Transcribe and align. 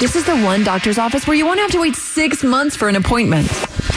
This 0.00 0.16
is 0.16 0.24
the 0.24 0.36
one 0.36 0.64
doctor's 0.64 0.98
office 0.98 1.26
where 1.26 1.36
you 1.36 1.46
won't 1.46 1.60
have 1.60 1.70
to 1.70 1.78
wait 1.78 1.94
six 1.94 2.42
months 2.42 2.74
for 2.74 2.88
an 2.88 2.96
appointment. 2.96 3.46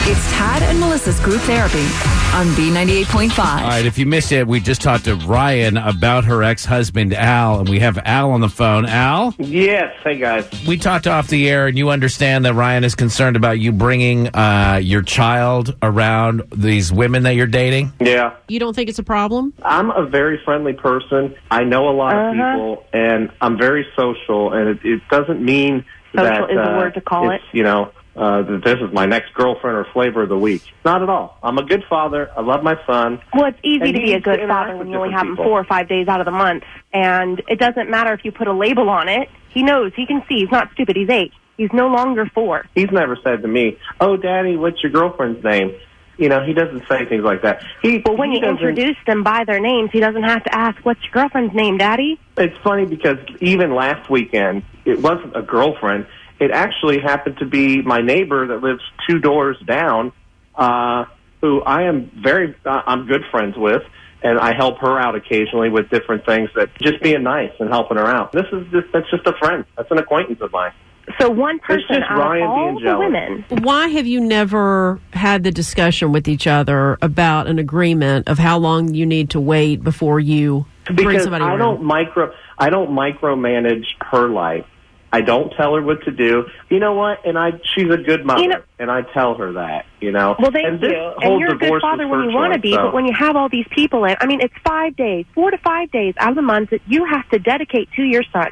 It's 0.06 0.30
Tad 0.32 0.62
and 0.62 0.78
Melissa's 0.78 1.18
group 1.18 1.40
therapy 1.42 1.86
on 2.34 2.46
B98.5. 2.48 3.38
All 3.38 3.68
right, 3.68 3.84
if 3.86 3.98
you 3.98 4.06
missed 4.06 4.30
it, 4.32 4.46
we 4.46 4.60
just 4.60 4.80
talked 4.82 5.04
to 5.06 5.14
Ryan 5.16 5.76
about 5.76 6.24
her 6.26 6.42
ex 6.44 6.64
husband, 6.64 7.12
Al, 7.14 7.60
and 7.60 7.68
we 7.68 7.80
have 7.80 7.98
Al 8.04 8.30
on 8.30 8.40
the 8.40 8.48
phone. 8.48 8.86
Al? 8.86 9.34
Yes. 9.38 9.94
Hey, 10.04 10.18
guys. 10.18 10.46
We 10.66 10.76
talked 10.76 11.06
off 11.06 11.28
the 11.28 11.48
air, 11.48 11.66
and 11.66 11.76
you 11.76 11.90
understand 11.90 12.44
that 12.44 12.54
Ryan 12.54 12.84
is 12.84 12.94
concerned 12.94 13.36
about 13.36 13.58
you 13.58 13.72
bringing 13.72 14.28
uh, 14.36 14.78
your 14.82 15.02
child 15.02 15.74
around 15.82 16.42
these 16.54 16.92
women 16.92 17.22
that 17.24 17.34
you're 17.34 17.46
dating? 17.46 17.92
Yeah. 17.98 18.34
You 18.46 18.60
don't 18.60 18.74
think 18.74 18.88
it's 18.88 18.98
a 19.00 19.04
problem? 19.04 19.52
I'm 19.62 19.90
a 19.90 20.06
very 20.06 20.38
friendly 20.44 20.74
person. 20.74 21.34
I 21.50 21.64
know 21.64 21.88
a 21.88 21.92
lot 21.96 22.12
of 22.14 22.18
Uh-huh. 22.36 22.52
people, 22.52 22.84
and 22.92 23.30
I'm 23.40 23.56
very 23.58 23.86
social, 23.96 24.52
and 24.52 24.68
it, 24.68 24.78
it 24.84 25.00
doesn't 25.10 25.42
mean 25.44 25.84
Social 26.14 26.24
that 26.24 26.50
is 26.50 26.56
a 26.56 26.74
uh, 26.74 26.78
word 26.78 26.94
to 26.94 27.00
call 27.00 27.30
it. 27.30 27.40
You 27.52 27.62
know, 27.64 27.90
uh, 28.18 28.42
that 28.42 28.64
this 28.64 28.78
is 28.80 28.92
my 28.92 29.06
next 29.06 29.32
girlfriend 29.34 29.76
or 29.76 29.86
flavor 29.92 30.22
of 30.22 30.28
the 30.28 30.36
week. 30.36 30.62
Not 30.84 31.02
at 31.02 31.08
all. 31.08 31.38
I'm 31.42 31.56
a 31.56 31.62
good 31.62 31.84
father. 31.88 32.28
I 32.36 32.40
love 32.40 32.64
my 32.64 32.74
son. 32.84 33.20
Well, 33.32 33.46
it's 33.46 33.58
easy 33.62 33.92
to 33.92 33.98
be 33.98 34.12
a 34.12 34.20
good 34.20 34.40
father 34.48 34.76
when 34.76 34.88
you 34.88 34.96
only 34.96 35.12
have 35.12 35.26
him 35.26 35.34
people. 35.36 35.44
four 35.44 35.60
or 35.60 35.64
five 35.64 35.88
days 35.88 36.08
out 36.08 36.20
of 36.20 36.24
the 36.24 36.32
month. 36.32 36.64
And 36.92 37.40
it 37.48 37.60
doesn't 37.60 37.88
matter 37.88 38.12
if 38.12 38.24
you 38.24 38.32
put 38.32 38.48
a 38.48 38.52
label 38.52 38.88
on 38.88 39.08
it. 39.08 39.28
He 39.50 39.62
knows. 39.62 39.92
He 39.94 40.04
can 40.04 40.22
see. 40.28 40.40
He's 40.40 40.50
not 40.50 40.72
stupid. 40.72 40.96
He's 40.96 41.08
eight. 41.08 41.32
He's 41.56 41.72
no 41.72 41.88
longer 41.88 42.26
four. 42.34 42.66
He's 42.74 42.90
never 42.90 43.16
said 43.22 43.42
to 43.42 43.48
me, 43.48 43.78
"Oh, 44.00 44.16
Daddy, 44.16 44.56
what's 44.56 44.82
your 44.82 44.92
girlfriend's 44.92 45.42
name?" 45.44 45.74
You 46.16 46.28
know, 46.28 46.44
he 46.44 46.52
doesn't 46.52 46.82
say 46.88 47.04
things 47.04 47.22
like 47.22 47.42
that. 47.42 47.62
He, 47.80 47.98
But 47.98 48.18
when 48.18 48.32
he 48.32 48.40
you 48.40 48.44
introduce 48.44 48.96
them 49.06 49.22
by 49.22 49.44
their 49.44 49.60
names, 49.60 49.90
he 49.92 50.00
doesn't 50.00 50.24
have 50.24 50.42
to 50.44 50.54
ask, 50.54 50.76
what's 50.84 51.00
your 51.04 51.12
girlfriend's 51.12 51.54
name, 51.54 51.78
Daddy? 51.78 52.18
It's 52.36 52.58
funny 52.58 52.86
because 52.86 53.18
even 53.40 53.72
last 53.72 54.10
weekend, 54.10 54.64
it 54.84 55.00
wasn't 55.00 55.36
a 55.36 55.42
girlfriend. 55.42 56.06
It 56.40 56.50
actually 56.52 57.00
happened 57.00 57.38
to 57.38 57.46
be 57.46 57.82
my 57.82 58.00
neighbor 58.00 58.46
that 58.48 58.62
lives 58.62 58.82
two 59.08 59.18
doors 59.18 59.56
down, 59.66 60.12
uh, 60.54 61.04
who 61.40 61.62
I 61.62 61.82
am 61.82 62.10
very, 62.22 62.54
uh, 62.64 62.82
I'm 62.86 63.06
good 63.06 63.22
friends 63.30 63.56
with, 63.56 63.82
and 64.22 64.38
I 64.38 64.54
help 64.54 64.78
her 64.78 64.98
out 64.98 65.14
occasionally 65.14 65.68
with 65.68 65.90
different 65.90 66.24
things. 66.26 66.50
That 66.54 66.70
just 66.80 67.02
being 67.02 67.22
nice 67.22 67.52
and 67.58 67.68
helping 67.68 67.96
her 67.96 68.06
out. 68.06 68.32
This 68.32 68.46
is 68.52 68.66
just 68.70 68.86
that's 68.92 69.10
just 69.10 69.26
a 69.26 69.32
friend. 69.34 69.64
That's 69.76 69.90
an 69.90 69.98
acquaintance 69.98 70.40
of 70.40 70.52
mine. 70.52 70.72
So 71.18 71.30
one 71.30 71.58
person 71.60 71.86
just 71.88 72.10
out 72.10 72.18
Ryan 72.18 72.42
of 72.42 72.50
all 72.50 72.74
the 72.74 72.80
jealous. 72.80 73.04
women. 73.06 73.64
Why 73.64 73.88
have 73.88 74.06
you 74.06 74.20
never 74.20 75.00
had 75.12 75.42
the 75.42 75.50
discussion 75.50 76.12
with 76.12 76.28
each 76.28 76.46
other 76.46 76.98
about 77.00 77.46
an 77.46 77.58
agreement 77.58 78.28
of 78.28 78.38
how 78.38 78.58
long 78.58 78.92
you 78.92 79.06
need 79.06 79.30
to 79.30 79.40
wait 79.40 79.82
before 79.82 80.20
you 80.20 80.66
bring 80.84 80.96
because 80.96 81.22
somebody 81.24 81.44
I 81.44 81.48
around? 81.48 81.58
don't 81.58 81.82
micro 81.82 82.32
I 82.58 82.70
don't 82.70 82.90
micromanage 82.90 83.86
her 84.10 84.28
life. 84.28 84.66
I 85.12 85.22
don't 85.22 85.52
tell 85.56 85.74
her 85.74 85.82
what 85.82 86.02
to 86.04 86.10
do. 86.10 86.44
You 86.68 86.80
know 86.80 86.92
what? 86.94 87.24
And 87.26 87.38
I 87.38 87.52
she's 87.74 87.90
a 87.90 87.96
good 87.96 88.26
mother, 88.26 88.42
You 88.42 88.48
know- 88.48 88.62
and 88.78 88.90
I 88.90 89.02
tell 89.02 89.34
her 89.34 89.52
that. 89.52 89.86
You 90.00 90.12
know. 90.12 90.36
Well, 90.38 90.50
thank 90.50 90.66
and 90.66 90.80
this 90.80 90.92
you. 90.92 90.96
Whole 90.96 91.32
And 91.32 91.40
you're 91.40 91.54
a 91.54 91.58
good 91.58 91.80
father 91.80 92.06
when 92.06 92.28
you 92.28 92.36
want 92.36 92.52
to 92.52 92.58
be, 92.58 92.72
so- 92.74 92.84
but 92.84 92.94
when 92.94 93.06
you 93.06 93.14
have 93.14 93.36
all 93.36 93.48
these 93.48 93.66
people 93.70 94.04
in, 94.04 94.16
I 94.20 94.26
mean, 94.26 94.40
it's 94.40 94.54
five 94.66 94.96
days, 94.96 95.24
four 95.34 95.50
to 95.50 95.58
five 95.58 95.90
days 95.90 96.14
out 96.18 96.30
of 96.30 96.36
the 96.36 96.42
month 96.42 96.70
that 96.70 96.82
you 96.86 97.04
have 97.06 97.28
to 97.30 97.38
dedicate 97.38 97.88
to 97.96 98.02
your 98.02 98.22
son. 98.32 98.48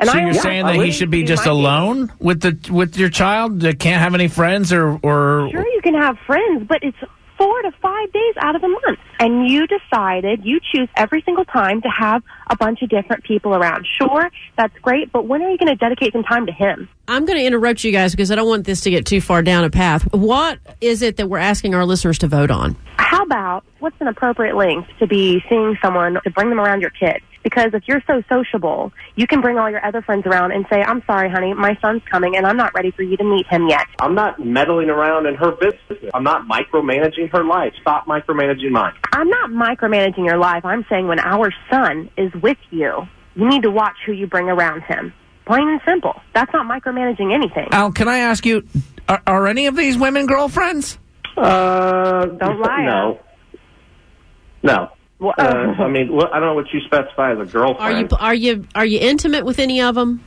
And 0.00 0.08
so 0.10 0.18
I 0.18 0.22
you're 0.22 0.32
yeah, 0.32 0.40
saying 0.40 0.66
that 0.66 0.74
he 0.76 0.90
should 0.90 1.10
be 1.10 1.22
just 1.22 1.46
my 1.46 1.52
alone 1.52 2.12
with 2.18 2.40
the 2.40 2.58
with 2.72 2.98
your 2.98 3.08
child? 3.08 3.60
That 3.60 3.78
can't 3.78 4.02
have 4.02 4.14
any 4.14 4.28
friends 4.28 4.72
or 4.72 4.98
or 5.02 5.48
Sure, 5.50 5.66
you 5.66 5.80
can 5.82 5.94
have 5.94 6.18
friends, 6.26 6.64
but 6.68 6.78
it's 6.82 6.98
four 7.36 7.62
to 7.62 7.72
five 7.82 8.12
days 8.12 8.34
out 8.38 8.56
of 8.56 8.62
the 8.62 8.68
month. 8.68 8.98
And 9.18 9.48
you 9.48 9.66
decided, 9.66 10.44
you 10.44 10.60
choose 10.72 10.88
every 10.96 11.22
single 11.22 11.44
time 11.44 11.80
to 11.82 11.88
have 11.88 12.22
a 12.48 12.56
bunch 12.56 12.82
of 12.82 12.88
different 12.88 13.24
people 13.24 13.54
around. 13.54 13.86
Sure, 13.98 14.30
that's 14.56 14.76
great, 14.80 15.12
but 15.12 15.26
when 15.26 15.42
are 15.42 15.50
you 15.50 15.58
going 15.58 15.68
to 15.68 15.76
dedicate 15.76 16.12
some 16.12 16.24
time 16.24 16.46
to 16.46 16.52
him? 16.52 16.88
I'm 17.06 17.24
going 17.24 17.38
to 17.38 17.44
interrupt 17.44 17.84
you 17.84 17.92
guys 17.92 18.12
because 18.12 18.30
I 18.30 18.34
don't 18.34 18.48
want 18.48 18.64
this 18.64 18.80
to 18.82 18.90
get 18.90 19.06
too 19.06 19.20
far 19.20 19.42
down 19.42 19.64
a 19.64 19.70
path. 19.70 20.02
What 20.12 20.58
is 20.80 21.02
it 21.02 21.16
that 21.16 21.28
we're 21.28 21.38
asking 21.38 21.74
our 21.74 21.84
listeners 21.84 22.18
to 22.18 22.26
vote 22.28 22.50
on? 22.50 22.76
How 22.96 23.22
about 23.22 23.64
what's 23.80 23.96
an 24.00 24.08
appropriate 24.08 24.56
length 24.56 24.88
to 24.98 25.06
be 25.06 25.42
seeing 25.48 25.76
someone 25.82 26.18
to 26.24 26.30
bring 26.30 26.48
them 26.48 26.58
around 26.58 26.80
your 26.80 26.90
kid? 26.90 27.20
Because 27.44 27.74
if 27.74 27.86
you're 27.86 28.02
so 28.06 28.22
sociable, 28.28 28.92
you 29.14 29.26
can 29.26 29.40
bring 29.40 29.58
all 29.58 29.70
your 29.70 29.84
other 29.86 30.02
friends 30.02 30.26
around 30.26 30.52
and 30.52 30.66
say, 30.70 30.82
I'm 30.82 31.02
sorry, 31.06 31.30
honey, 31.30 31.52
my 31.54 31.78
son's 31.80 32.02
coming 32.10 32.36
and 32.36 32.46
I'm 32.46 32.56
not 32.56 32.74
ready 32.74 32.90
for 32.90 33.02
you 33.02 33.16
to 33.18 33.24
meet 33.24 33.46
him 33.46 33.68
yet. 33.68 33.86
I'm 34.00 34.14
not 34.14 34.44
meddling 34.44 34.88
around 34.88 35.26
in 35.26 35.34
her 35.36 35.52
business. 35.52 36.10
I'm 36.14 36.24
not 36.24 36.48
micromanaging 36.48 37.30
her 37.32 37.44
life. 37.44 37.74
Stop 37.80 38.06
micromanaging 38.06 38.70
mine. 38.70 38.94
I'm 39.12 39.28
not 39.28 39.50
micromanaging 39.50 40.24
your 40.24 40.38
life. 40.38 40.64
I'm 40.64 40.84
saying 40.88 41.06
when 41.06 41.20
our 41.20 41.52
son 41.70 42.10
is 42.16 42.32
with 42.42 42.58
you, 42.70 43.06
you 43.36 43.48
need 43.48 43.62
to 43.62 43.70
watch 43.70 43.96
who 44.06 44.12
you 44.12 44.26
bring 44.26 44.48
around 44.48 44.82
him. 44.82 45.12
Plain 45.46 45.68
and 45.68 45.80
simple. 45.86 46.20
That's 46.34 46.52
not 46.54 46.66
micromanaging 46.66 47.34
anything. 47.34 47.68
Al, 47.72 47.92
can 47.92 48.08
I 48.08 48.18
ask 48.20 48.46
you, 48.46 48.66
are, 49.06 49.22
are 49.26 49.46
any 49.46 49.66
of 49.66 49.76
these 49.76 49.98
women 49.98 50.24
girlfriends? 50.26 50.98
Uh, 51.36 52.24
Don't 52.24 52.60
lie, 52.60 52.84
No. 52.86 53.20
No. 54.62 54.90
Well, 55.24 55.34
Uh, 55.38 55.82
I 55.82 55.88
mean, 55.88 56.12
what, 56.12 56.32
I 56.34 56.38
don't 56.38 56.48
know 56.48 56.54
what 56.54 56.72
you 56.72 56.80
specify 56.80 57.32
as 57.32 57.38
a 57.38 57.44
girlfriend. 57.50 57.80
Are 57.80 57.90
girlfriend. 58.06 58.10
you 58.10 58.16
are 58.20 58.34
you 58.34 58.66
are 58.74 58.86
you 58.86 58.98
intimate 59.00 59.44
with 59.44 59.58
any 59.58 59.80
of 59.80 59.94
them? 59.94 60.22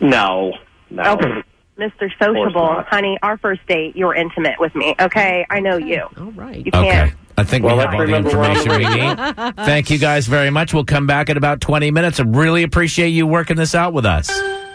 No. 0.00 0.52
No. 0.90 1.12
Okay. 1.14 1.42
Mr. 1.78 2.10
Sociable, 2.20 2.82
honey, 2.88 3.18
our 3.22 3.36
first 3.38 3.60
date, 3.68 3.94
you're 3.94 4.14
intimate 4.14 4.58
with 4.58 4.74
me. 4.74 4.96
Okay, 5.00 5.46
I 5.48 5.60
know 5.60 5.76
you. 5.76 6.02
All 6.18 6.32
right. 6.32 6.64
You 6.66 6.72
can't. 6.72 7.10
Okay. 7.10 7.16
I 7.36 7.44
think 7.44 7.64
Well, 7.64 7.76
we 7.76 7.82
have 7.82 7.92
all 7.94 7.98
the 8.00 8.04
remember 8.06 8.30
we're 8.30 8.42
on 8.44 8.54
the 8.54 8.60
information 8.62 8.96
we 8.96 9.44
need. 9.46 9.54
Thank 9.64 9.90
you 9.90 9.98
guys 9.98 10.26
very 10.26 10.50
much. 10.50 10.74
We'll 10.74 10.84
come 10.84 11.06
back 11.06 11.28
in 11.28 11.36
about 11.36 11.60
20 11.60 11.92
minutes. 11.92 12.18
I 12.18 12.24
really 12.24 12.64
appreciate 12.64 13.10
you 13.10 13.28
working 13.28 13.56
this 13.56 13.76
out 13.76 13.92
with 13.92 14.06
us. 14.06 14.28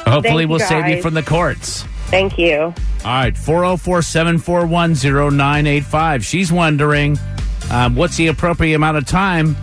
Hopefully, 0.05 0.43
Thank 0.43 0.49
we'll 0.49 0.59
save 0.59 0.87
you 0.87 1.01
from 1.01 1.13
the 1.13 1.23
courts. 1.23 1.83
Thank 2.07 2.37
you. 2.37 2.57
All 2.61 2.73
right, 3.03 3.35
404 3.35 4.01
741 4.01 4.93
0985. 4.95 6.23
She's 6.23 6.53
wondering 6.53 7.17
um, 7.73 7.95
what's 7.95 8.15
the 8.17 8.27
appropriate 8.27 8.75
amount 8.75 8.97
of 8.97 9.05
time 9.05 9.57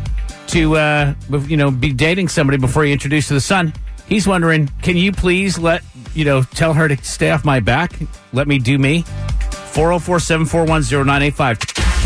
to, 0.49 0.77
uh, 0.77 1.15
you 1.47 1.57
know, 1.57 1.71
be 1.71 1.93
dating 1.93 2.29
somebody 2.29 2.59
before 2.59 2.85
you 2.85 2.93
introduce 2.93 3.29
to 3.29 3.35
the 3.35 3.41
son. 3.41 3.73
He's 4.09 4.27
wondering, 4.27 4.67
can 4.83 4.97
you 4.97 5.13
please 5.13 5.59
let, 5.59 5.85
you 6.13 6.25
know, 6.25 6.43
tell 6.43 6.75
her 6.75 6.89
to 6.89 6.97
stay 7.05 7.31
off 7.31 7.45
my 7.45 7.61
back? 7.61 7.93
Let 8.33 8.49
me 8.49 8.59
do 8.59 8.77
me? 8.77 9.03
404 9.73 10.19
741 10.19 10.83
0985. 10.83 11.59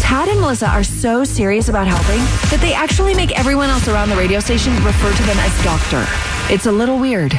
Tad 0.02 0.28
and 0.28 0.40
Melissa 0.40 0.68
are 0.68 0.84
so 0.84 1.24
serious 1.24 1.70
about 1.70 1.86
helping 1.86 2.18
that 2.50 2.60
they 2.60 2.74
actually 2.74 3.14
make 3.14 3.36
everyone 3.38 3.70
else 3.70 3.88
around 3.88 4.10
the 4.10 4.16
radio 4.16 4.40
station 4.40 4.74
refer 4.84 5.10
to 5.10 5.22
them 5.22 5.38
as 5.38 5.64
doctor. 5.64 6.04
It's 6.52 6.66
a 6.66 6.72
little 6.72 6.98
weird. 6.98 7.32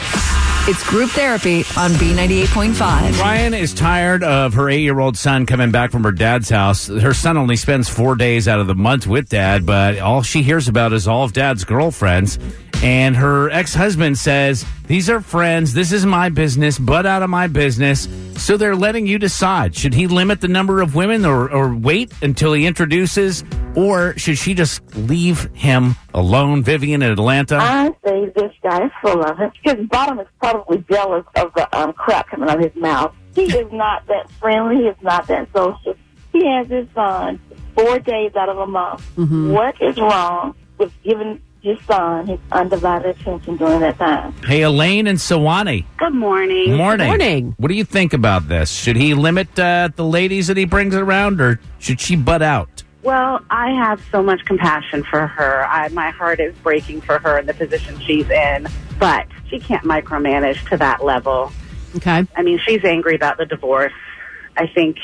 It's 0.67 0.83
group 0.89 1.11
therapy 1.11 1.57
on 1.77 1.91
B98.5. 1.91 3.19
Ryan 3.21 3.53
is 3.53 3.71
tired 3.71 4.23
of 4.23 4.55
her 4.55 4.67
eight 4.67 4.81
year 4.81 4.99
old 4.99 5.15
son 5.15 5.45
coming 5.45 5.69
back 5.69 5.91
from 5.91 6.03
her 6.03 6.11
dad's 6.11 6.49
house. 6.49 6.87
Her 6.87 7.13
son 7.13 7.37
only 7.37 7.55
spends 7.55 7.87
four 7.87 8.15
days 8.15 8.47
out 8.47 8.59
of 8.59 8.65
the 8.65 8.73
month 8.73 9.05
with 9.05 9.29
dad, 9.29 9.67
but 9.67 9.99
all 9.99 10.23
she 10.23 10.41
hears 10.41 10.67
about 10.67 10.91
is 10.91 11.07
all 11.07 11.23
of 11.23 11.33
dad's 11.33 11.65
girlfriends. 11.65 12.39
And 12.85 13.15
her 13.15 13.49
ex 13.49 13.73
husband 13.73 14.15
says, 14.15 14.63
These 14.85 15.09
are 15.09 15.19
friends. 15.19 15.73
This 15.73 15.91
is 15.91 16.05
my 16.05 16.29
business, 16.29 16.77
butt 16.77 17.07
out 17.07 17.23
of 17.23 17.31
my 17.31 17.47
business. 17.47 18.07
So 18.37 18.57
they're 18.57 18.75
letting 18.75 19.07
you 19.07 19.17
decide. 19.17 19.75
Should 19.75 19.95
he 19.95 20.05
limit 20.05 20.39
the 20.39 20.47
number 20.47 20.81
of 20.81 20.93
women 20.93 21.25
or, 21.25 21.49
or 21.51 21.73
wait 21.73 22.13
until 22.21 22.53
he 22.53 22.67
introduces? 22.67 23.43
Or 23.75 24.15
should 24.19 24.37
she 24.37 24.53
just 24.53 24.83
leave 24.95 25.49
him 25.55 25.95
alone, 26.13 26.61
Vivian 26.61 27.01
in 27.01 27.11
Atlanta? 27.11 27.57
I 27.57 27.89
say 28.05 28.29
this 28.35 28.51
guy 28.61 28.85
is 28.85 28.91
full 29.01 29.23
of 29.23 29.39
it. 29.39 29.51
His 29.63 29.87
bottom 29.87 30.19
is 30.19 30.27
probably 30.39 30.85
jealous 30.87 31.25
of 31.37 31.51
the 31.55 31.75
um, 31.75 31.91
crap 31.93 32.29
coming 32.29 32.47
out 32.47 32.59
of 32.59 32.71
his 32.71 32.79
mouth. 32.79 33.15
He 33.33 33.45
is 33.57 33.71
not 33.71 34.05
that 34.05 34.29
friendly. 34.39 34.75
He 34.75 34.83
is 34.83 34.97
not 35.01 35.25
that 35.25 35.47
social. 35.55 35.95
He 36.31 36.45
has 36.45 36.67
his 36.67 36.87
son 36.93 37.39
four 37.73 37.97
days 37.97 38.35
out 38.35 38.49
of 38.49 38.59
a 38.59 38.67
month. 38.67 39.01
What 39.15 39.81
is 39.81 39.97
wrong 39.97 40.53
with 40.77 40.93
giving 41.03 41.41
his 41.65 41.79
son 41.87 42.27
his 42.27 42.39
undivided 42.51 43.19
attention 43.19 43.57
during 43.57 43.79
that 43.79 43.97
time? 43.97 44.31
hey, 44.45 44.61
Elaine 44.61 45.07
and 45.07 45.17
Suwanee. 45.17 45.83
Good 45.97 46.13
morning. 46.13 46.75
Morning. 46.75 47.07
Morning. 47.07 47.55
What 47.57 47.69
do 47.69 47.73
you 47.73 47.83
think 47.83 48.13
about 48.13 48.47
this? 48.47 48.71
Should 48.71 48.95
he 48.95 49.15
limit 49.15 49.57
uh, 49.57 49.89
the 49.95 50.05
ladies 50.05 50.45
that 50.45 50.57
he 50.57 50.65
brings 50.65 50.93
around, 50.93 51.41
or 51.41 51.59
should 51.79 51.99
she 51.99 52.15
butt 52.15 52.43
out? 52.43 52.83
Well, 53.01 53.43
I 53.49 53.71
have 53.71 53.99
so 54.11 54.21
much 54.21 54.45
compassion 54.45 55.03
for 55.03 55.25
her. 55.25 55.65
I, 55.65 55.89
my 55.89 56.11
heart 56.11 56.39
is 56.39 56.55
breaking 56.57 57.01
for 57.01 57.17
her 57.17 57.39
in 57.39 57.47
the 57.47 57.53
position 57.55 57.99
she's 57.99 58.29
in, 58.29 58.67
but 58.99 59.25
she 59.49 59.59
can't 59.59 59.83
micromanage 59.83 60.69
to 60.69 60.77
that 60.77 61.03
level. 61.03 61.51
Okay. 61.95 62.27
I 62.35 62.43
mean, 62.43 62.59
she's 62.59 62.83
angry 62.83 63.15
about 63.15 63.37
the 63.37 63.45
divorce. 63.45 63.93
I 64.55 64.67
think 64.67 64.97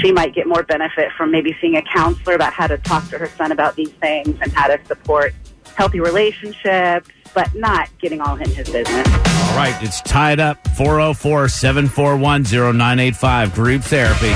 she 0.00 0.10
might 0.10 0.34
get 0.34 0.46
more 0.46 0.62
benefit 0.62 1.12
from 1.16 1.30
maybe 1.30 1.56
seeing 1.60 1.76
a 1.76 1.82
counselor 1.82 2.34
about 2.34 2.52
how 2.52 2.66
to 2.66 2.78
talk 2.78 3.08
to 3.10 3.18
her 3.18 3.28
son 3.28 3.52
about 3.52 3.76
these 3.76 3.92
things 3.92 4.36
and 4.40 4.52
how 4.52 4.68
to 4.68 4.78
support 4.86 5.34
healthy 5.76 6.00
relationships, 6.00 7.08
but 7.34 7.54
not 7.54 7.88
getting 7.98 8.20
all 8.20 8.36
in 8.36 8.50
his 8.50 8.68
business. 8.68 9.06
All 9.06 9.56
right, 9.56 9.76
it's 9.80 10.00
tied 10.02 10.40
up 10.40 10.66
404 10.76 11.48
741 11.48 12.42
0985. 12.44 13.54
Group 13.54 13.82
therapy. 13.82 14.32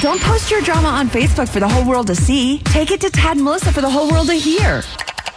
Don't 0.00 0.20
post 0.20 0.50
your 0.50 0.60
drama 0.60 0.88
on 0.88 1.08
Facebook 1.08 1.48
for 1.48 1.60
the 1.60 1.68
whole 1.68 1.88
world 1.88 2.08
to 2.08 2.14
see. 2.14 2.58
Take 2.58 2.90
it 2.90 3.00
to 3.02 3.10
Tad 3.10 3.36
and 3.36 3.44
Melissa 3.44 3.72
for 3.72 3.80
the 3.80 3.88
whole 3.88 4.10
world 4.10 4.26
to 4.26 4.34
hear. 4.34 4.82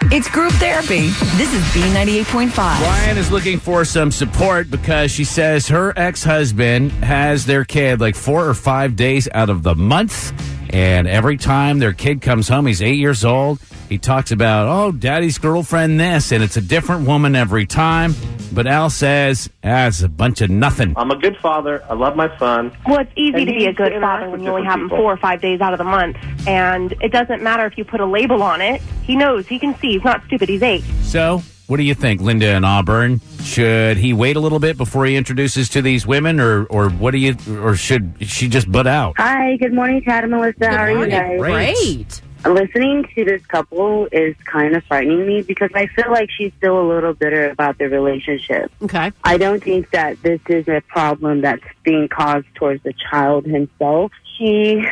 It's 0.09 0.29
group 0.29 0.53
therapy. 0.53 1.07
This 1.35 1.53
is 1.53 1.61
B98.5. 1.73 2.57
Ryan 2.57 3.17
is 3.17 3.31
looking 3.31 3.59
for 3.59 3.83
some 3.83 4.11
support 4.11 4.69
because 4.69 5.11
she 5.11 5.23
says 5.23 5.67
her 5.67 5.93
ex 5.97 6.23
husband 6.23 6.91
has 7.03 7.45
their 7.45 7.65
kid 7.65 7.99
like 7.99 8.15
four 8.15 8.47
or 8.47 8.53
five 8.53 8.95
days 8.95 9.27
out 9.33 9.49
of 9.49 9.63
the 9.63 9.75
month. 9.75 10.31
And 10.69 11.07
every 11.07 11.37
time 11.37 11.79
their 11.79 11.93
kid 11.93 12.21
comes 12.21 12.47
home, 12.47 12.65
he's 12.65 12.81
eight 12.81 12.97
years 12.97 13.23
old. 13.23 13.59
He 13.89 13.97
talks 13.97 14.31
about, 14.31 14.67
oh, 14.67 14.91
daddy's 14.91 15.37
girlfriend, 15.37 15.99
this, 15.99 16.31
and 16.33 16.43
it's 16.43 16.57
a 16.57 16.61
different 16.61 17.07
woman 17.07 17.35
every 17.35 17.65
time. 17.65 18.13
But 18.51 18.67
Al 18.67 18.89
says, 18.89 19.49
ah, 19.63 19.89
a 20.03 20.07
bunch 20.09 20.41
of 20.41 20.49
nothing. 20.49 20.93
I'm 20.97 21.11
a 21.11 21.15
good 21.17 21.37
father. 21.37 21.83
I 21.89 21.93
love 21.93 22.15
my 22.15 22.35
son. 22.37 22.75
Well, 22.85 22.99
it's 22.99 23.11
easy 23.15 23.37
And 23.37 23.47
to 23.47 23.53
be 23.53 23.65
a 23.65 23.73
good 23.73 23.93
father 24.01 24.29
when 24.29 24.41
you 24.43 24.49
only 24.49 24.65
have 24.65 24.79
him 24.79 24.85
people. 24.87 24.97
four 24.97 25.13
or 25.13 25.17
five 25.17 25.41
days 25.41 25.61
out 25.61 25.73
of 25.73 25.77
the 25.77 25.83
month. 25.85 26.17
And 26.47 26.93
it 27.01 27.11
doesn't 27.11 27.41
matter 27.41 27.65
if 27.65 27.77
you 27.77 27.85
put 27.85 28.01
a 28.01 28.05
label 28.05 28.41
on 28.43 28.61
it. 28.61 28.81
He 29.03 29.15
knows. 29.15 29.47
He 29.47 29.59
can 29.59 29.73
see. 29.79 29.93
He's 29.93 30.03
not 30.03 30.23
stupid. 30.25 30.49
He's 30.49 30.63
eight. 30.63 30.83
So, 31.03 31.41
what 31.67 31.77
do 31.77 31.83
you 31.83 31.93
think, 31.93 32.19
Linda 32.21 32.47
and 32.47 32.65
Auburn? 32.65 33.21
Should 33.47 33.97
he 33.97 34.13
wait 34.13 34.35
a 34.35 34.39
little 34.39 34.59
bit 34.59 34.77
before 34.77 35.05
he 35.05 35.15
introduces 35.15 35.69
to 35.69 35.81
these 35.81 36.05
women, 36.05 36.39
or, 36.39 36.65
or 36.65 36.89
what 36.89 37.11
do 37.11 37.17
you, 37.17 37.35
or 37.49 37.75
should 37.75 38.15
she 38.19 38.49
just 38.49 38.69
butt 38.71 38.85
out? 38.85 39.15
Hi, 39.17 39.55
good 39.55 39.73
morning, 39.73 40.01
Tad 40.03 40.25
and 40.25 40.31
Melissa. 40.31 40.69
How 40.69 40.83
are 40.83 40.91
you 40.91 41.07
guys? 41.07 41.39
Great. 41.39 42.21
Listening 42.45 43.07
to 43.15 43.25
this 43.25 43.43
couple 43.47 44.07
is 44.11 44.35
kind 44.45 44.75
of 44.75 44.83
frightening 44.83 45.25
me 45.25 45.41
because 45.41 45.71
I 45.73 45.87
feel 45.87 46.11
like 46.11 46.29
she's 46.29 46.51
still 46.57 46.79
a 46.79 46.87
little 46.87 47.13
bitter 47.13 47.49
about 47.49 47.77
their 47.77 47.89
relationship. 47.89 48.71
Okay. 48.81 49.11
I 49.23 49.37
don't 49.37 49.63
think 49.63 49.89
that 49.91 50.21
this 50.21 50.41
is 50.47 50.67
a 50.67 50.81
problem 50.81 51.41
that's 51.41 51.63
being 51.83 52.09
caused 52.09 52.47
towards 52.55 52.83
the 52.83 52.93
child 53.09 53.45
himself. 53.45 54.11
She 54.37 54.85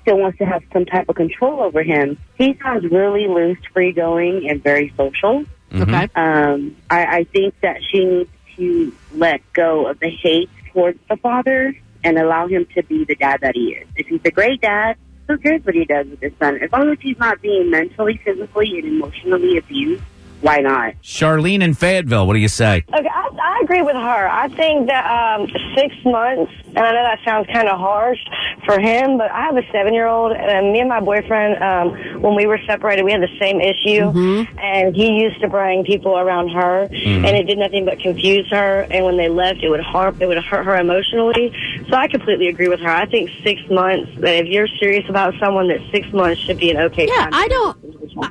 still 0.00 0.18
wants 0.18 0.38
to 0.38 0.44
have 0.44 0.62
some 0.72 0.86
type 0.86 1.08
of 1.08 1.14
control 1.14 1.60
over 1.60 1.82
him. 1.82 2.18
He 2.36 2.58
sounds 2.62 2.90
really 2.90 3.28
loose, 3.28 3.58
free 3.72 3.92
going, 3.92 4.48
and 4.48 4.62
very 4.62 4.92
social. 4.96 5.44
Okay. 5.74 6.08
Um, 6.14 6.76
I, 6.90 7.04
I 7.18 7.24
think 7.24 7.58
that 7.60 7.78
she 7.82 8.04
needs 8.04 8.30
to 8.56 8.94
let 9.14 9.40
go 9.52 9.86
of 9.86 9.98
the 9.98 10.10
hate 10.10 10.50
towards 10.72 10.98
the 11.08 11.16
father 11.16 11.74
and 12.04 12.18
allow 12.18 12.46
him 12.48 12.66
to 12.74 12.82
be 12.82 13.04
the 13.04 13.14
dad 13.14 13.40
that 13.42 13.54
he 13.54 13.74
is. 13.74 13.88
If 13.96 14.08
he's 14.08 14.20
a 14.24 14.30
great 14.30 14.60
dad, 14.60 14.96
who 15.28 15.38
cares 15.38 15.64
what 15.64 15.74
he 15.74 15.84
does 15.84 16.06
with 16.08 16.20
his 16.20 16.32
son? 16.38 16.58
As 16.62 16.70
long 16.72 16.90
as 16.90 16.98
he's 17.00 17.18
not 17.18 17.40
being 17.40 17.70
mentally, 17.70 18.20
physically, 18.24 18.78
and 18.78 18.84
emotionally 18.84 19.56
abused, 19.56 20.02
why 20.42 20.58
not? 20.58 20.94
Charlene 21.02 21.62
in 21.62 21.74
Fayetteville, 21.74 22.26
what 22.26 22.34
do 22.34 22.40
you 22.40 22.48
say? 22.48 22.84
Okay, 22.92 23.08
I, 23.08 23.28
I 23.42 23.60
agree 23.62 23.82
with 23.82 23.94
her. 23.94 24.28
I 24.28 24.48
think 24.48 24.88
that 24.88 25.06
um, 25.06 25.48
six 25.74 25.94
months, 26.04 26.52
and 26.68 26.78
I 26.78 26.92
know 26.92 27.02
that 27.02 27.20
sounds 27.24 27.46
kind 27.52 27.68
of 27.68 27.78
harsh 27.78 28.18
for 28.64 28.78
him, 28.78 29.18
but 29.18 29.30
I 29.30 29.42
have 29.42 29.56
a 29.56 29.62
seven-year-old, 29.72 30.32
and 30.32 30.72
me 30.72 30.80
and 30.80 30.88
my 30.88 31.00
boyfriend, 31.00 31.62
um, 31.62 32.20
when 32.22 32.34
we 32.34 32.46
were 32.46 32.58
separated, 32.66 33.04
we 33.04 33.12
had 33.12 33.22
the 33.22 33.38
same 33.38 33.60
issue, 33.60 34.10
and 34.58 34.94
he 34.94 35.20
used 35.22 35.40
to 35.40 35.48
bring 35.48 35.84
people 35.84 36.18
around 36.18 36.50
her, 36.50 36.82
and 36.90 37.26
it 37.26 37.44
did 37.44 37.58
nothing 37.58 37.84
but 37.84 37.98
confuse 38.00 38.48
her. 38.50 38.86
And 38.90 39.04
when 39.04 39.16
they 39.16 39.28
left, 39.28 39.62
it 39.62 39.68
would 39.68 39.80
harm, 39.80 40.16
it 40.20 40.26
would 40.26 40.38
hurt 40.42 40.64
her 40.64 40.76
emotionally. 40.76 41.52
So 41.88 41.96
I 41.96 42.08
completely 42.08 42.48
agree 42.48 42.68
with 42.68 42.80
her. 42.80 42.90
I 42.90 43.06
think 43.06 43.30
six 43.42 43.60
months. 43.70 44.10
That 44.20 44.34
if 44.36 44.46
you're 44.46 44.68
serious 44.80 45.08
about 45.08 45.34
someone, 45.38 45.68
that 45.68 45.80
six 45.90 46.10
months 46.12 46.40
should 46.40 46.58
be 46.58 46.70
an 46.70 46.76
okay 46.78 47.06
Yeah, 47.06 47.24
time. 47.24 47.30
I 47.32 47.48
don't. 47.48 47.81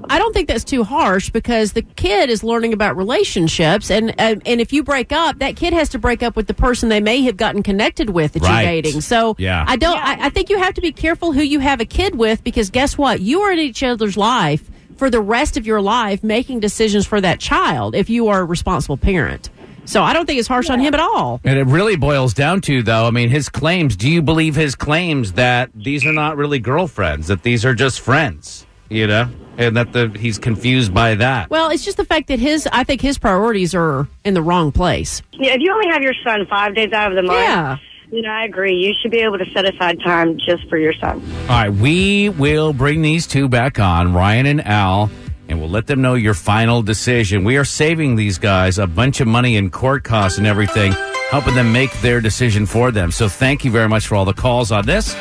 I 0.10 0.18
don't 0.20 0.34
think 0.34 0.48
that's 0.48 0.64
too 0.64 0.84
harsh 0.84 1.30
because 1.30 1.74
the 1.74 1.82
kid 1.82 2.30
is 2.30 2.44
learning 2.44 2.74
about 2.74 2.96
relationships, 2.98 3.90
and 3.90 4.14
and, 4.20 4.42
and 4.46 4.62
if 4.62 4.72
you 4.74 4.84
break 4.84 5.12
up, 5.12 5.40
that 5.40 5.56
kid 5.56 5.74
has 5.74 5.90
to 5.90 6.00
break 6.00 6.22
up 6.24 6.36
with 6.36 6.48
the 6.48 6.54
person 6.54 6.90
they 6.90 7.00
may 7.02 7.22
have 7.24 7.38
gotten 7.38 7.64
connected 7.64 8.10
with 8.12 8.34
that 8.34 8.44
Right. 8.44 8.62
you're 8.62 8.82
dating. 8.84 9.02
So 9.02 9.36
Yeah. 9.38 9.66
I 9.68 9.76
don't. 9.76 9.98
I, 9.98 10.26
I 10.26 10.30
think 10.30 10.50
you 10.50 10.58
have 10.60 10.74
to 10.76 10.82
be 10.82 10.92
careful 10.92 11.32
who 11.34 11.42
you 11.42 11.60
have 11.60 11.80
a 11.82 11.86
kid 11.86 12.16
with 12.16 12.44
because 12.44 12.70
guess 12.70 12.98
what? 12.98 13.22
You 13.22 13.42
are 13.42 13.52
in 13.52 13.60
each 13.60 13.82
other's 13.84 14.18
life 14.18 14.70
for 14.98 15.10
the 15.10 15.22
rest 15.22 15.58
of 15.58 15.66
your 15.66 15.82
life, 15.82 16.24
making 16.24 16.60
decisions 16.60 17.08
for 17.08 17.20
that 17.22 17.40
child 17.40 17.96
if 17.96 18.10
you 18.10 18.28
are 18.28 18.42
a 18.42 18.46
responsible 18.46 18.98
parent. 18.98 19.50
So 19.86 20.04
I 20.04 20.14
don't 20.14 20.28
think 20.28 20.38
it's 20.38 20.48
harsh 20.48 20.70
on 20.70 20.80
him 20.80 20.94
at 20.94 21.00
all. 21.00 21.42
And 21.44 21.58
it 21.58 21.66
really 21.66 21.96
boils 21.96 22.36
down 22.36 22.62
to, 22.62 22.84
though, 22.84 23.08
I 23.08 23.10
mean, 23.10 23.30
his 23.30 23.50
claims. 23.50 23.96
Do 23.96 24.08
you 24.10 24.22
believe 24.22 24.56
his 24.56 24.76
claims 24.76 25.34
that 25.34 25.72
these 25.74 26.06
are 26.06 26.14
not 26.14 26.38
really 26.38 26.60
girlfriends, 26.60 27.28
that 27.28 27.42
these 27.42 27.66
are 27.66 27.74
just 27.74 28.00
friends, 28.00 28.68
you 28.92 29.08
know, 29.08 29.30
and 29.58 29.76
that 29.78 29.94
the, 29.94 30.10
he's 30.20 30.38
confused 30.38 30.94
by 30.94 31.16
that? 31.16 31.50
Well, 31.50 31.70
it's 31.70 31.84
just 31.86 31.98
the 31.98 32.06
fact 32.06 32.28
that 32.28 32.40
his. 32.40 32.68
I 32.72 32.84
think 32.84 33.02
his 33.02 33.18
priorities 33.18 33.74
are 33.74 34.08
in 34.24 34.34
the 34.34 34.42
wrong 34.42 34.72
place. 34.72 35.22
Yeah, 35.34 35.54
if 35.54 35.62
you 35.62 35.72
only 35.74 35.88
have 35.92 36.02
your 36.04 36.14
son 36.24 36.46
five 36.50 36.76
days 36.76 36.92
out 36.92 37.12
of 37.12 37.16
the 37.16 37.24
month, 37.24 37.40
Yeah. 37.40 37.78
you 38.12 38.22
know, 38.22 38.30
I 38.30 38.44
agree. 38.46 38.76
You 38.76 38.94
should 39.02 39.12
be 39.12 39.20
able 39.20 39.38
to 39.40 39.50
set 39.52 39.66
aside 39.66 40.00
time 40.04 40.38
just 40.38 40.68
for 40.70 40.78
your 40.78 40.94
son. 40.94 41.22
All 41.44 41.48
right, 41.50 41.70
we 41.70 42.30
will 42.30 42.74
bring 42.74 43.02
these 43.02 43.26
two 43.26 43.48
back 43.48 43.80
on, 43.80 44.14
Ryan 44.14 44.46
and 44.46 44.68
Al, 44.68 45.10
and 45.48 45.60
we'll 45.60 45.70
let 45.70 45.88
them 45.88 46.02
know 46.02 46.14
your 46.16 46.34
final 46.34 46.82
decision. 46.82 47.44
We 47.44 47.58
are 47.58 47.66
saving 47.66 48.16
these 48.18 48.38
guys 48.38 48.78
a 48.78 48.88
bunch 48.88 49.22
of 49.22 49.28
money 49.28 49.56
in 49.56 49.70
court 49.72 50.04
costs 50.04 50.38
and 50.38 50.46
everything, 50.48 50.92
helping 51.30 51.56
them 51.56 51.72
make 51.72 51.92
their 52.02 52.20
decision 52.22 52.66
for 52.66 52.92
them. 52.92 53.12
So 53.12 53.28
thank 53.30 53.64
you 53.66 53.72
very 53.72 53.88
much 53.90 54.08
for 54.08 54.16
all 54.16 54.26
the 54.26 54.34
calls 54.34 54.72
on 54.72 54.86
this. 54.86 55.16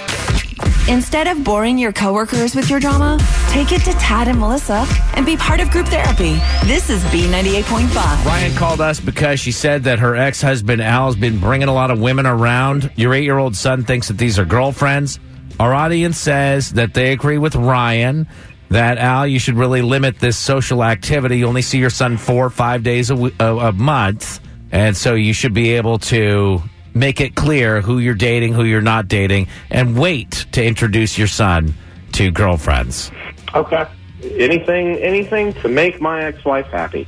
Instead 0.88 1.28
of 1.28 1.44
boring 1.44 1.78
your 1.78 1.92
coworkers 1.92 2.54
with 2.54 2.68
your 2.68 2.80
drama, 2.80 3.18
take 3.50 3.70
it 3.72 3.80
to 3.82 3.92
Tad 3.92 4.26
and 4.28 4.38
Melissa 4.38 4.86
and 5.14 5.24
be 5.24 5.36
part 5.36 5.60
of 5.60 5.70
group 5.70 5.86
therapy. 5.86 6.40
This 6.64 6.90
is 6.90 7.02
B98.5. 7.04 8.24
Ryan 8.24 8.54
called 8.56 8.80
us 8.80 8.98
because 8.98 9.38
she 9.38 9.52
said 9.52 9.84
that 9.84 9.98
her 10.00 10.16
ex 10.16 10.42
husband 10.42 10.82
Al's 10.82 11.16
been 11.16 11.38
bringing 11.38 11.68
a 11.68 11.72
lot 11.72 11.90
of 11.90 12.00
women 12.00 12.26
around. 12.26 12.90
Your 12.96 13.14
eight 13.14 13.24
year 13.24 13.38
old 13.38 13.54
son 13.56 13.84
thinks 13.84 14.08
that 14.08 14.18
these 14.18 14.38
are 14.38 14.44
girlfriends. 14.44 15.20
Our 15.60 15.74
audience 15.74 16.18
says 16.18 16.72
that 16.72 16.94
they 16.94 17.12
agree 17.12 17.38
with 17.38 17.54
Ryan 17.54 18.26
that 18.70 18.98
Al, 18.98 19.26
you 19.26 19.38
should 19.38 19.56
really 19.56 19.82
limit 19.82 20.18
this 20.18 20.36
social 20.36 20.82
activity. 20.82 21.38
You 21.38 21.46
only 21.46 21.62
see 21.62 21.78
your 21.78 21.90
son 21.90 22.16
four 22.16 22.46
or 22.46 22.50
five 22.50 22.82
days 22.82 23.10
a, 23.10 23.14
w- 23.14 23.34
a, 23.38 23.56
a 23.56 23.72
month. 23.72 24.40
And 24.72 24.96
so 24.96 25.14
you 25.14 25.32
should 25.34 25.52
be 25.52 25.70
able 25.74 25.98
to 25.98 26.62
make 26.94 27.20
it 27.20 27.34
clear 27.34 27.80
who 27.80 27.98
you're 27.98 28.14
dating, 28.14 28.52
who 28.54 28.64
you're 28.64 28.80
not 28.80 29.08
dating, 29.08 29.48
and 29.70 29.98
wait 29.98 30.46
to 30.52 30.64
introduce 30.64 31.16
your 31.18 31.26
son 31.28 31.74
to 32.12 32.30
girlfriends. 32.30 33.10
Okay. 33.54 33.86
Anything, 34.22 34.96
anything 34.98 35.52
to 35.54 35.68
make 35.68 36.00
my 36.00 36.24
ex-wife 36.24 36.66
happy. 36.66 37.06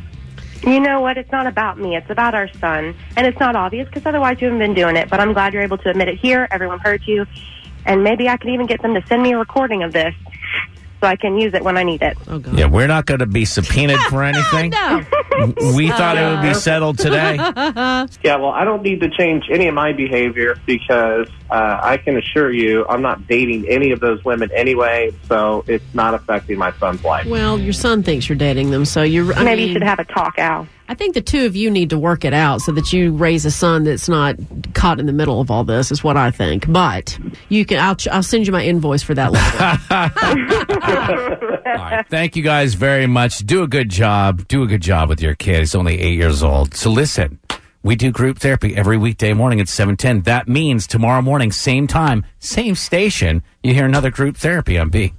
You 0.65 0.81
know 0.81 1.01
what? 1.01 1.19
It's 1.19 1.31
not 1.33 1.47
about 1.47 1.79
me. 1.79 1.97
It's 1.97 2.09
about 2.09 2.35
our 2.35 2.49
son. 2.55 2.95
And 3.17 3.27
it's 3.27 3.39
not 3.41 3.57
obvious 3.57 3.87
because 3.89 4.07
otherwise 4.07 4.41
you 4.41 4.47
haven't 4.47 4.61
been 4.61 4.75
doing 4.75 4.97
it. 4.97 5.11
But 5.11 5.21
I'm 5.21 5.33
glad 5.33 5.53
you're 5.53 5.63
able 5.63 5.79
to 5.79 5.91
admit 5.91 6.09
it 6.09 6.19
here. 6.19 6.47
Everyone 6.51 6.79
heard 6.79 7.03
you. 7.05 7.27
And 7.85 8.05
maybe 8.05 8.29
I 8.29 8.37
could 8.37 8.51
even 8.51 8.67
get 8.67 8.81
them 8.81 8.95
to 8.95 9.05
send 9.09 9.23
me 9.23 9.33
a 9.33 9.39
recording 9.39 9.83
of 9.83 9.93
this 9.93 10.15
so 11.01 11.09
I 11.09 11.17
can 11.17 11.37
use 11.37 11.53
it 11.53 11.65
when 11.65 11.77
I 11.77 11.83
need 11.83 12.01
it. 12.01 12.17
Oh 12.29 12.39
God. 12.39 12.57
Yeah, 12.57 12.67
we're 12.67 12.87
not 12.87 13.07
going 13.07 13.19
to 13.19 13.27
be 13.27 13.45
subpoenaed 13.45 13.99
for 14.09 14.23
anything. 14.23 14.71
No. 14.71 15.05
We 15.77 15.89
thought 15.89 16.17
it 16.17 16.29
would 16.29 16.43
be 16.43 16.51
uh, 16.51 16.55
settled 16.55 16.99
today. 16.99 17.37
Yeah, 18.23 18.37
well, 18.37 18.51
I 18.51 18.65
don't 18.65 18.83
need 18.83 19.01
to 19.01 19.11
change 19.11 19.45
any 19.51 19.69
of 19.69 19.75
my 19.75 19.93
behavior 19.93 20.57
because 20.67 21.29
uh, 21.53 21.79
I 21.83 21.99
can 21.99 22.17
assure 22.17 22.51
you 22.51 22.87
I'm 22.89 23.03
not 23.03 23.27
dating 23.27 23.69
any 23.69 23.91
of 23.91 24.01
those 24.01 24.25
women 24.25 24.51
anyway, 24.55 25.13
so 25.29 25.65
it's 25.69 25.85
not 25.93 26.15
affecting 26.15 26.57
my 26.57 26.73
son's 26.79 27.05
life. 27.05 27.27
Well, 27.27 27.59
your 27.59 27.75
son 27.75 28.03
thinks 28.03 28.27
you're 28.27 28.39
dating 28.39 28.71
them, 28.71 28.87
so 28.87 29.03
you're. 29.03 29.35
I 29.35 29.45
maybe 29.45 29.61
mean, 29.61 29.69
you 29.69 29.75
should 29.75 29.83
have 29.83 29.99
a 29.99 30.05
talk, 30.05 30.39
Al. 30.39 30.67
I 30.89 30.95
think 30.95 31.13
the 31.15 31.21
two 31.21 31.45
of 31.45 31.55
you 31.55 31.71
need 31.71 31.91
to 31.91 31.99
work 31.99 32.25
it 32.25 32.33
out 32.33 32.63
so 32.63 32.73
that 32.73 32.93
you 32.93 33.13
raise 33.13 33.45
a 33.45 33.51
son 33.51 33.85
that's 33.85 34.09
not 34.09 34.37
caught 34.73 34.99
in 34.99 35.05
the 35.05 35.13
middle 35.13 35.43
of 35.43 35.51
all 35.51 35.63
this. 35.63 35.93
Is 35.93 36.03
what 36.03 36.17
I 36.17 36.31
think. 36.31 36.73
But 36.73 37.19
you 37.51 37.67
can. 37.67 37.79
I'll. 37.79 37.97
I'll 38.11 38.23
send 38.23 38.47
you 38.47 38.53
my 38.53 38.65
invoice 38.65 39.03
for 39.03 39.13
that 39.13 39.33
later. 39.33 39.79
All 41.73 41.77
right. 41.77 42.07
Thank 42.09 42.35
you 42.35 42.43
guys 42.43 42.73
very 42.75 43.07
much. 43.07 43.41
Do 43.41 43.63
a 43.63 43.69
good 43.69 43.91
job. 43.91 44.49
Do 44.49 44.63
a 44.63 44.67
good 44.67 44.81
job 44.81 45.11
with 45.11 45.21
your 45.21 45.35
kid. 45.35 45.59
He's 45.59 45.75
only 45.75 46.01
eight 46.01 46.15
years 46.17 46.43
old. 46.43 46.75
So 46.75 46.91
listen, 46.91 47.39
we 47.83 47.97
do 47.97 48.13
group 48.13 48.39
therapy 48.39 48.77
every 48.77 48.97
weekday 48.97 49.33
morning 49.33 49.61
at 49.61 49.69
710. 49.69 50.23
That 50.23 50.49
means 50.49 50.87
tomorrow 50.87 51.23
morning, 51.23 51.51
same 51.51 51.87
time, 51.87 52.25
same 52.39 52.75
station, 52.75 53.43
you 53.63 53.75
hear 53.75 53.87
another 53.87 54.11
group 54.11 54.37
therapy 54.37 54.79
on 54.79 54.89
B. 54.89 55.15